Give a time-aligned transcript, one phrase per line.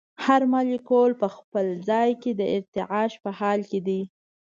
[0.25, 4.01] هر مالیکول په خپل ځای کې د ارتعاش په حال کې دی.